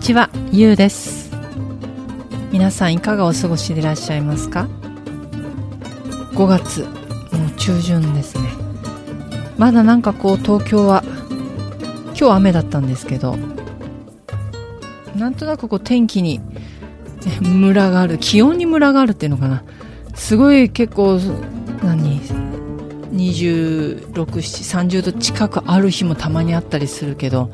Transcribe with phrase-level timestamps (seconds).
[0.00, 1.30] ちは、ゆうです。
[2.50, 4.66] 皆さんいかがお過ごしでいらっしゃいますか
[6.32, 8.48] ?5 月、もう中旬ですね。
[9.58, 11.04] まだなんかこう東京は、
[12.18, 13.36] 今日雨だったんですけど、
[15.16, 16.40] なんとなくこう天気に
[17.26, 19.62] えムラがある、気温にムラがあるっていうのかな。
[20.14, 21.20] すごい結構、
[21.82, 22.22] 何
[23.12, 27.50] ?26、30度近くある日もたまにあったりするけど、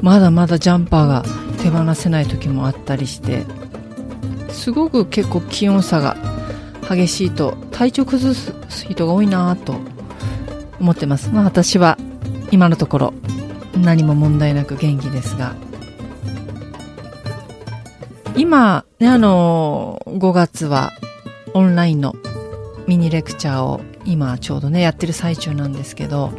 [0.00, 1.24] まだまだジャンパーが
[1.64, 3.46] 手放せない時もあったりして
[4.50, 6.14] すごく結構気温差が
[6.86, 8.52] 激しいと体調崩す
[8.86, 9.76] 人が多いなと
[10.78, 11.30] 思ってます。
[11.30, 11.96] まあ私は
[12.50, 13.14] 今のところ
[13.78, 15.54] 何も問題なく元気ですが
[18.36, 20.92] 今ねあの5月は
[21.54, 22.14] オンラインの
[22.86, 26.30] ミニレクチャーを今ちょうどねやってる最中なんですけど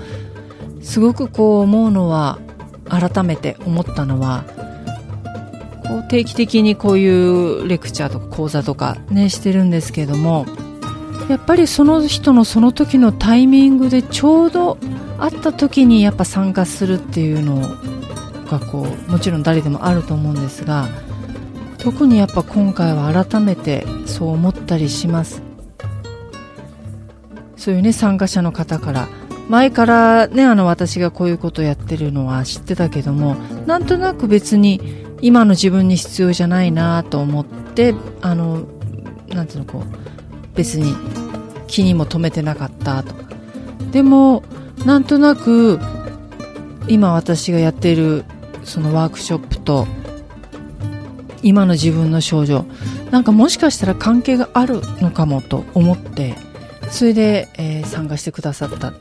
[0.83, 2.37] すごくこう思うのは
[2.87, 4.45] 改めて思ったのは
[5.87, 10.45] こう定期的にこういうレクチャーとか講座とかねしてるんですけども
[11.29, 14.77] やっぱりその人のその時のタイミングでちょうど
[15.17, 17.61] 会った時にやっぱ参加するっていうの
[18.45, 20.87] がこうもちろん誰でもあると思うんですが
[21.77, 25.41] 特にやっぱ今回は改めてそう思ったりします。
[27.57, 29.07] そういうね参加者の方から。
[29.49, 33.35] 前からね、あの私がこういうことやってるのは知ってたけども、
[33.67, 38.63] なんとなく別に今の自分に必要じゃないなと思って、あの、
[39.29, 40.95] なんていうのこう、別に
[41.67, 43.23] 気にも留めてなかったとか。
[43.91, 44.43] でも、
[44.85, 45.79] なんとなく
[46.87, 48.23] 今私がやっている
[48.63, 49.87] そのワークショップと
[51.41, 52.65] 今の自分の症状、
[53.11, 56.35] なんかもしかしたら関係があるのかもと思って、
[56.89, 58.93] それで、えー参加してくださった。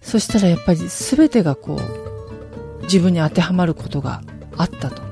[0.00, 4.22] そしたらやっぱり全てがこう、自分に当てはまることが
[4.56, 5.07] あったと。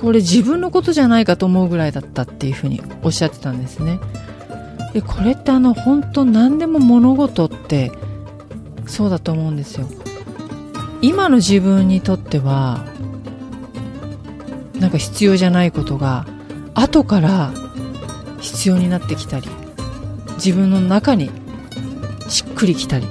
[0.00, 3.98] これ自分のことじゃないかと思うぐらいだったっていうふうにおっしゃってたんですね。
[4.94, 7.90] で、これってあの本当何でも物事って
[8.86, 9.88] そうだと思うんですよ。
[11.02, 12.84] 今の自分にとっては、
[14.78, 16.26] なんか必要じゃないことが
[16.74, 17.52] 後から
[18.40, 19.48] 必要になってきたり、
[20.36, 21.30] 自分の中に
[22.28, 23.06] しっくりきたり、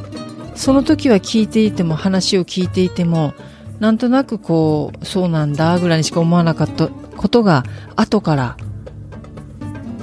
[0.56, 3.34] その時は聞いていても話を聞いていても
[3.80, 7.64] なんとなくこうそうなんだぐらいにしか思わなかったことが
[7.96, 8.58] 後から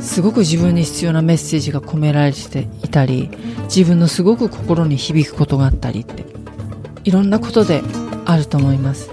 [0.01, 3.31] すごく自分に必要なメッセージが込められていたり
[3.65, 6.25] 自分のすごく心に響くことがあったりって
[7.05, 7.83] いろんなことで
[8.27, 9.11] あると思います。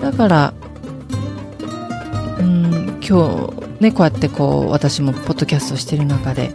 [0.00, 0.54] だから
[2.38, 6.52] うん今日ねこうやってこう私もポッドキャストしてる中で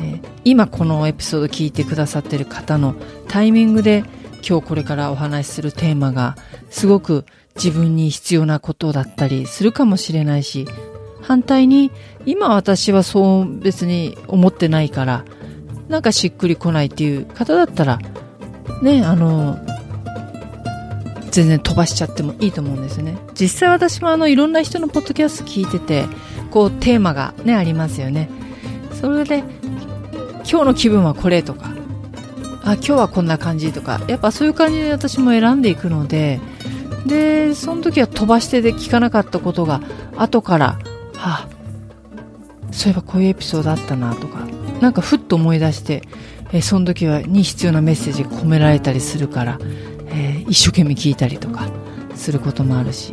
[0.00, 2.94] えー今このエピソード聞いてくださってる方の
[3.28, 4.04] タイミングで
[4.46, 6.36] 今日これからお話しするテーマが
[6.70, 7.24] すごく
[7.56, 10.66] 自分に必要なことだったりするかもしれないし
[11.22, 11.90] 反対に
[12.26, 15.24] 今私はそう別に思ってないから
[15.88, 17.98] なんかしっくりこないっていう方だったら
[18.82, 19.58] ねあの
[21.30, 23.16] 全然飛ばしちゃってもいいと思うんですね。
[23.34, 26.06] 実際私もあのいろんな人のポッドキャスト聞いてて
[26.50, 28.28] こうテーマがねありますよね。
[29.00, 29.44] それで
[30.50, 31.72] 今日の気分はこれとか
[32.70, 36.40] あ今日はこんな感じとかやっぱそういう感じで私も選んでいくので
[37.06, 39.80] でその時は飛ばしてで聞かなかったことが
[40.16, 40.78] 後から
[41.14, 41.48] はあ
[42.70, 44.46] そういえばこういうエピソードあったなとか
[44.80, 46.02] なんかふっと思い出して、
[46.52, 49.58] えその時はに必要なメッセージが込められたりするから、
[50.06, 51.68] えー一生懸命聞いたりとか
[52.16, 53.12] することもあるし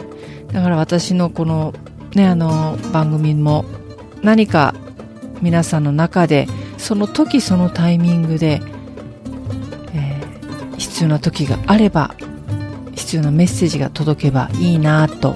[0.53, 1.74] だから私のこの
[2.15, 3.65] ねあの番組も
[4.24, 4.74] 何か
[5.42, 8.62] 皆さんの中でその時そのタイミングで、
[10.77, 12.15] 必要な時があれば
[12.95, 15.35] 必要なメッセージが届けばいいなと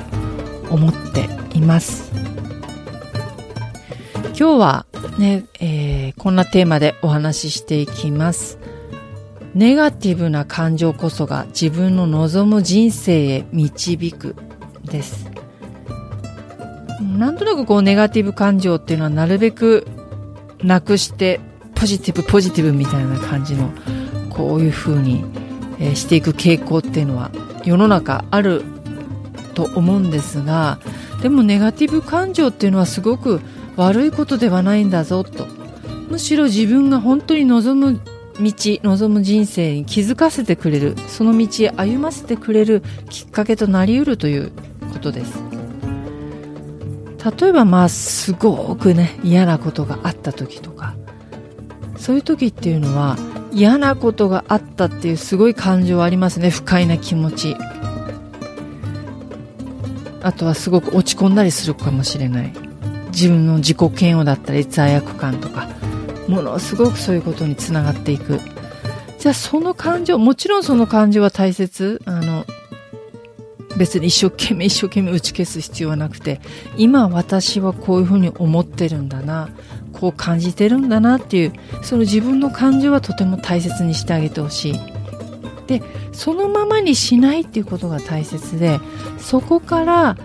[0.69, 2.11] 思っています。
[4.37, 4.85] 今日は
[5.17, 8.59] ね、えーこんなテーマでお話ししていきます。
[9.55, 14.35] ネガティブな感情こそが自分の望む人生へ導く
[14.85, 15.31] です。
[17.17, 19.87] なんとなくこうネガティブ感情っていうのはなるべく
[20.63, 21.39] なくして
[21.73, 23.71] ポジティブポジティブみたいな感じの
[24.31, 25.23] こういう風に、
[25.79, 27.31] えしていく傾向っていうのは
[27.65, 28.63] 世の中ある
[29.55, 30.79] と思うんですが
[31.23, 33.41] でもネガティブ感情っていうのはすごく
[33.77, 35.47] 悪いことではないんだぞと。
[36.09, 37.99] むしろ自分が本当に望む
[38.39, 44.51] 道望む人生に気づかせてくれるその道へ歩ませてくれるきっかけとなりうるという
[44.93, 45.41] ことです。
[47.39, 50.95] 例えばまあすごくね嫌なことがあった時とか
[51.97, 53.15] そういう時っていうのは
[53.51, 56.49] 嫌なことがあったっていうすごい感情ありますね。
[56.49, 57.55] 不快な気持ち。
[60.21, 62.53] あとはすごく落ち込んだりするかもしれない。
[63.11, 65.67] 自分の自己嫌悪だったり罪悪感とか。
[66.27, 68.39] ものすごくそういうことにつながっていく。
[69.19, 72.01] じゃあその感情もちろんその感情は大切。
[72.05, 72.20] あ
[73.81, 76.39] 別に一生懸命 一生懸命打ち消す必要はなくて
[76.77, 79.49] 今私はこういうふうに思ってるんだな
[79.91, 84.79] こう感じてるんだなっていうその自分の感情はとても大切にしてあげてほしい。
[85.65, 85.81] で
[86.11, 88.79] そのままにしないっていうことが大切で
[89.17, 90.17] そこから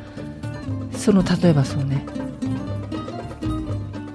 [0.96, 2.04] その例えばそうね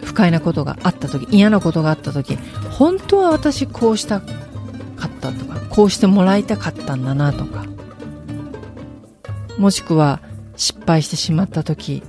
[0.04, 2.38] 不快なことがあった時嫌なことがあった時
[2.70, 4.28] 本当は私こうしたか
[5.08, 7.66] ったとかこうしてもらいたかったんだなとか
[9.62, 10.22] もしくは
[10.58, 12.02] 失敗してしまった時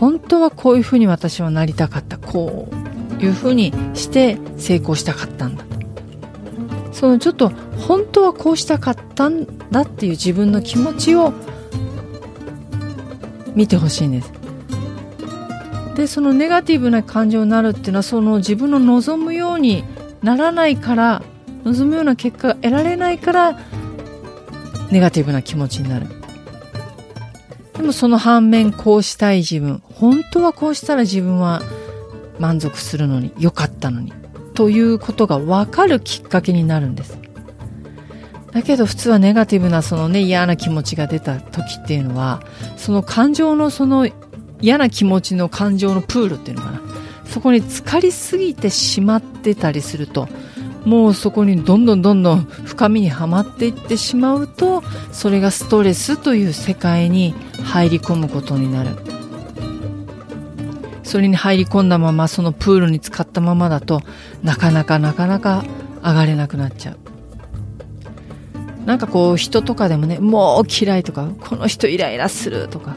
[0.00, 5.64] 本当はこういうふうに私はなりたかったこういうふうにして成功したかったんだ
[6.92, 11.34] そのちょっと本当はこうしたかったんだっていう自分の気持ちを
[13.54, 14.32] 見てほしいんです。
[15.94, 19.84] でそのネガティブな感情になるっていうのはその自分の望むように
[20.22, 21.22] ならないから
[21.64, 23.58] 望むような結果が得られないから
[24.90, 26.06] ネガティブな気持ちになる。
[27.74, 31.62] でもその反面こうしたい自分本当はこうしたら自分は
[32.40, 34.12] 満足するのに良かったのに
[34.54, 37.18] ということが分かるきっかけになるんです。
[38.52, 42.42] だけど普通はネガティブなそのね嫌な気持ちが出た時っていうのは
[42.76, 44.08] その感情のその
[44.60, 46.80] 嫌な気持ちの感情のプールっていうのかな。
[47.26, 50.28] そこに浸かりすぎてしまってたりすると
[50.84, 54.82] もうそこにどんどんどんどん深みにはまっていってしまうと
[55.12, 58.90] それがストレスという世界に入り込むことになる。
[61.02, 64.02] それに入り込んだままそのプールに浸かったままだと
[64.42, 65.64] なかなかなかなか
[66.02, 66.98] 上がれなくなっちゃう。
[68.84, 72.96] なんかこう人とかでもねもう嫌いとかこの人イライラするとか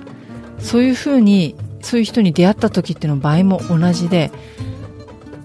[0.60, 4.32] そういうふうにそういう人に出会った時っていうの場合も同じで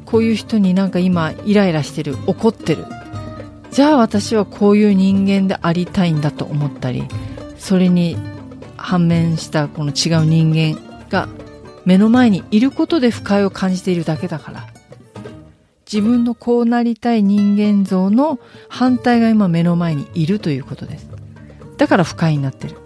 [0.06, 2.87] こういう人になんか今イライラしてる怒ってる。
[3.70, 7.05] じゃあ私はこういう人間でありたいんだと思ったり
[7.58, 8.17] それに
[8.79, 10.81] 反面したこの違う人間
[11.11, 11.29] が
[11.85, 14.67] 目の前にいることで不快を感じているだけだから。
[15.91, 21.08] 自分のこうなりたい人間像の反対が今目の前にいるということです。
[21.76, 22.76] だから不快になってる。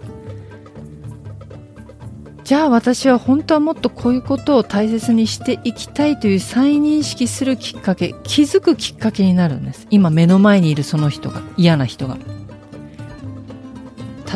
[2.51, 9.87] じゃあ私は本当はもっとこういうことを大切にしていきたいという再認識するきっかけ気づくきっかけになるんです。
[9.89, 12.17] 今目の前にいるその人が嫌な人が。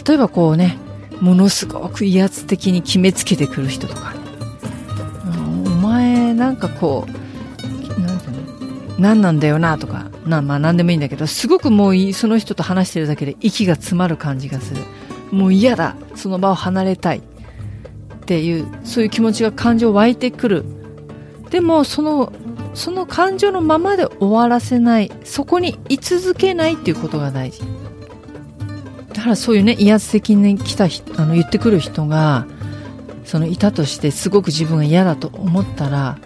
[0.08, 0.78] 例えばこうね
[1.20, 4.14] ものすごく威圧的に決めつけてくる人とか。
[4.14, 4.20] ね
[5.66, 8.98] お前なんかこうなんていうの？
[8.98, 10.10] 何なんだよなとか。
[10.26, 14.82] なまあ何でもいいんだけどすごくもうその人と話してるだけで息が詰まる感じがする。
[15.32, 15.98] もう嫌だ。
[16.16, 17.22] その場を離れたい。
[18.26, 20.66] っていうそういう気持ちが感情湧いてくる。
[21.52, 22.34] でもその
[22.74, 25.12] その感情のままで終わらせない。
[25.24, 27.62] そこに居続けないっていうことが大事。
[29.14, 32.48] だからそういうね威圧的に来たあの言ってくる人が
[33.26, 36.18] そのいたとしてすごく自分が嫌だと思ったら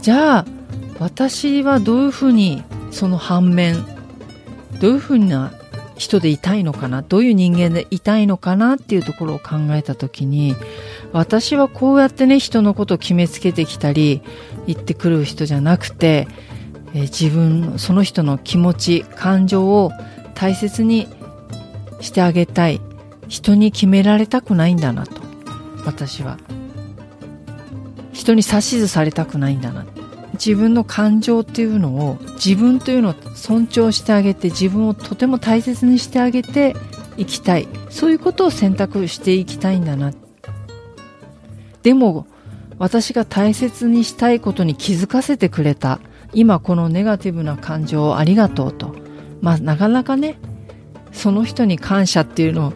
[0.00, 0.46] じゃあ
[0.98, 3.84] 私はどういうふうにその反面
[4.80, 5.52] どういうふうな
[5.96, 10.56] 人でいたいのかなどういう人間でいたいのかなっていうところを考えた時に
[11.12, 14.22] 私はこうやってね人のことを決めつけてきたり
[14.66, 16.28] 言ってくる人じゃなくて、
[16.94, 19.90] えー、自分その人の気持ち感情を
[20.34, 21.08] 大切に
[22.00, 22.80] してあげたい。
[23.28, 25.20] 人に決められたくないんだなと。
[25.84, 26.38] 私は。
[28.12, 29.84] 人に指図されたくないんだな。
[30.34, 36.76] 自分の感情っていうのを自分というのを尊重してあげて自分をとても大切にしてあげて
[37.16, 37.68] いきたい。
[37.90, 40.12] そういうことを選択していきたいんだな
[41.86, 42.26] でも
[42.78, 46.00] 私が大切にしたいことに気づかせてくれた。
[46.32, 48.96] 今このネガティブな感情をありがとうと。
[49.40, 50.34] まあなかなかね
[51.12, 52.72] その人に感謝っていうのを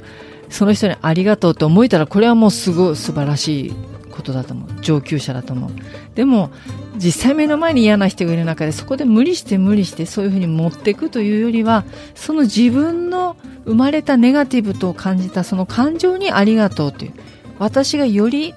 [0.48, 3.74] その人にありがとうって思えたらこれはもうすごい素晴らしい
[4.12, 4.80] ことだと思う。
[4.80, 5.70] 上級者だと思う。
[6.14, 6.50] でも
[6.96, 11.82] 実際目の前に嫌な人がいる中でそこで無理して無理してそういうふうに持っていくというよりは
[12.14, 17.12] その自分の生まれたネガティブと感じたその感情にありがとうという。
[17.60, 18.54] 私がより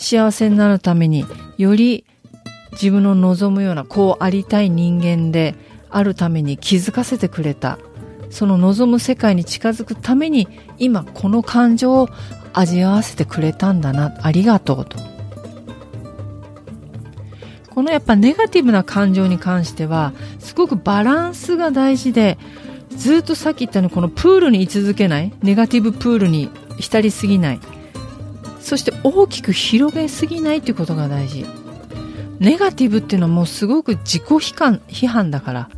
[0.00, 1.26] 幸せになるために
[1.58, 2.04] より
[2.72, 5.54] 自分の望むようなこうありたい人間で
[5.90, 7.78] あるために気づかせてくれた
[8.30, 12.08] その望む世界に近づくために今この感情を
[12.52, 14.98] 味わわせてくれたんだなありがとうと。
[17.68, 22.36] このやっぱネガティブな感情に関してはすごくバランスが大事で
[22.90, 27.60] ずっとさっき言ったようにこのプールに居続けないネガティブプールに浸りすぎない。
[29.02, 31.46] 大きく広げすぎないということが大事。
[32.38, 35.70] ネガティブっていうのはもうすごく自己批判批判だから。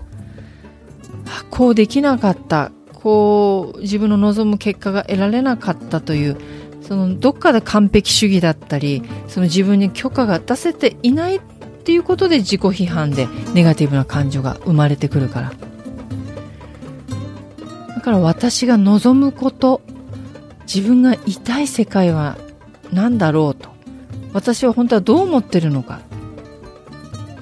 [1.51, 2.73] こうできなかった。
[3.03, 6.37] こう自分の望む結果が得られなかったという
[6.83, 11.41] そのどっかで完璧主義だったりその自分に許可が出せていないっ
[11.85, 15.53] ていうことで自己批判でネガティブな感情が生まれてくるから。
[17.95, 19.81] だから私が望むこと
[20.73, 22.37] 自分がいたい世界は
[22.93, 23.71] 何だろうと。
[24.33, 26.01] 私は本当はどう思ってるのか。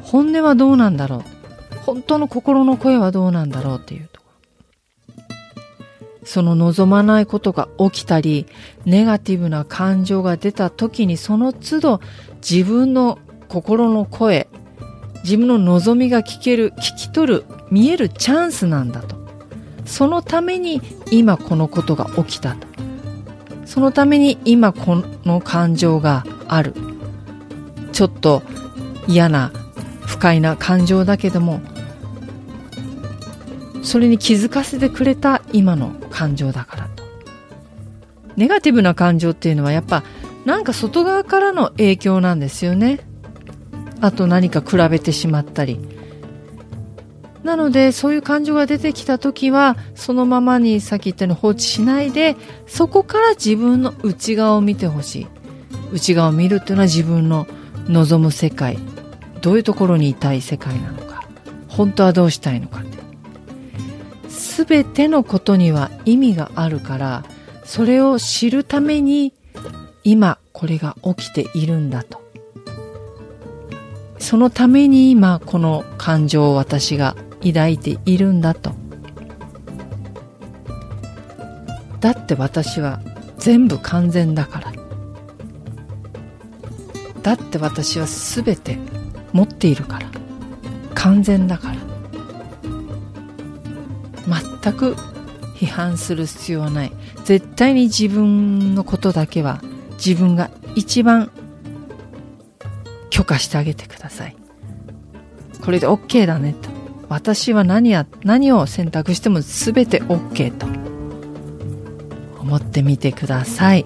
[0.03, 1.41] 本音はどうなんだろう。
[1.91, 4.21] 本当の心の声はどうなんだろうっていうと
[6.25, 8.47] その望まないことが起きたり
[8.85, 12.01] ネガティブな感情が出た時にその都度
[12.49, 14.49] 自分の心の声
[15.25, 19.19] 自分の望みが聞ける聞き取る見えるチャンスなんだと。
[19.85, 20.81] そのために
[21.11, 22.70] 今このことが起きたと。
[23.71, 26.75] そのために今この感情がある。
[27.93, 28.43] ちょっと
[29.07, 29.53] 嫌な
[30.01, 31.61] 不快な感情だけども
[33.83, 37.05] それに気づかせてくれた今の感情だからと。
[38.37, 40.03] ネガティブな感情っていうのはやっぱ
[40.45, 42.99] なんか外側からの影響なんですよね。
[44.01, 45.79] あと何か比べてしまったり。
[47.43, 55.27] なのでそういう感情が出てきた時はそのままにさっき言ったように放置しないでそこから自分の内側を見てほしい。
[55.93, 57.47] 内側を見るっていうのは自分の
[57.89, 58.79] 望む世界。
[59.41, 61.25] どういうところにいたい世界なのか。
[61.69, 62.99] 本当はどうしたいのかって。
[64.29, 67.25] 全てのことには意味があるから
[67.65, 69.33] それを知るために
[70.05, 72.21] 今これが起きているんだと。
[74.19, 78.73] そのために今この感情を私が抱いているんだと。
[82.01, 83.01] だって私は
[83.39, 84.73] 全部完全だから。
[87.23, 88.79] だって私は全て
[89.33, 90.11] 持っているから。
[90.95, 91.77] 完全だから。
[94.63, 94.95] 全く
[95.57, 96.93] 批判する必要はない。
[97.25, 99.61] 絶対に自分のことだけは
[100.05, 101.31] 自分が一番
[103.11, 104.37] 許可してあげてください。
[105.63, 106.70] これで OK だねと。
[107.11, 110.67] 私は何や何を選択しても全て OK と
[112.41, 113.85] 思ってみてください。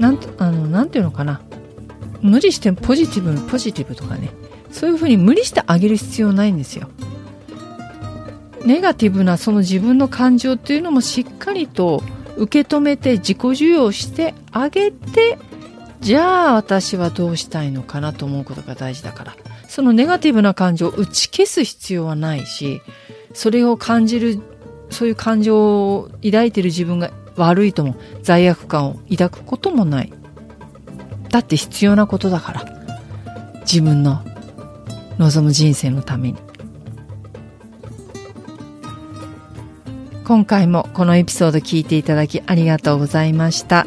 [0.00, 1.40] なんあのなんていうのかな。
[2.20, 4.30] 無理してポジティブポジティブとかね。
[4.72, 6.88] そういうふうに無理してあげる必要ないんですよ。
[8.66, 12.02] ネガティブなその自分の感情っていうのもしっかりと
[12.36, 15.38] 受け止めて自己授与してあげて
[16.00, 19.49] じゃあ私はどうしたいのかなと思うことが大事だから。
[19.70, 22.82] そのネガティブな感情を打ち消す必要はないし
[23.32, 24.42] それを感じる
[24.90, 30.12] そういう感情を抱いている自分が悪いとも罪悪感を抱くこともない。
[31.30, 32.64] だって必要なことだから。
[33.60, 34.24] 自分の
[35.18, 36.38] 望む人生のために。
[40.24, 43.86] 今回もこのエピソード聞いていただきありがとうございました。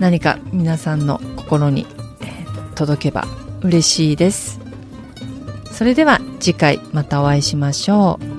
[0.00, 1.86] 何か皆さんの心に、
[2.74, 3.26] 届けば
[3.62, 4.65] 嬉しいです。
[5.76, 8.35] それでは次回またお会いしましょう。